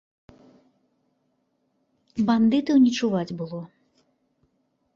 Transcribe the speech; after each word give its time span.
Бандытаў 2.31 2.77
не 2.85 2.91
чуваць 3.01 3.35
было. 3.43 3.61